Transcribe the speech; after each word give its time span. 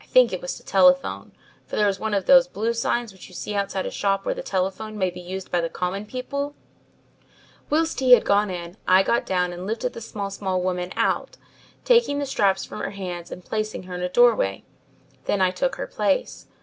I 0.00 0.06
think 0.06 0.32
it 0.32 0.40
was 0.40 0.54
to 0.54 0.64
telephone, 0.64 1.32
for 1.66 1.76
there 1.76 1.86
was 1.86 2.00
one 2.00 2.14
of 2.14 2.24
those 2.24 2.48
blue 2.48 2.72
signs 2.72 3.12
which 3.12 3.24
you 3.28 3.34
can 3.34 3.38
see 3.38 3.54
outside 3.54 3.84
a 3.84 3.90
shop 3.90 4.24
where 4.24 4.34
the 4.34 4.42
telephone 4.42 4.96
may 4.96 5.10
be 5.10 5.20
used 5.20 5.50
by 5.50 5.60
the 5.60 5.68
common 5.68 6.06
people. 6.06 6.54
Whilst 7.68 8.00
he 8.00 8.12
had 8.12 8.24
gone 8.24 8.48
in 8.48 8.78
I 8.86 9.02
got 9.02 9.26
down 9.26 9.52
and 9.52 9.66
lifted 9.66 9.92
the 9.92 10.00
small 10.00 10.30
small 10.30 10.62
woman 10.62 10.90
out, 10.96 11.36
taking 11.84 12.18
the 12.18 12.24
straps 12.24 12.64
from 12.64 12.78
her 12.80 12.92
hands 12.92 13.30
and 13.30 13.44
placing 13.44 13.82
her 13.82 13.94
in 13.94 14.00
a 14.00 14.08
doorway. 14.08 14.64
Then 15.26 15.42
I 15.42 15.50
took 15.50 15.74
her 15.76 15.86
place. 15.86 16.46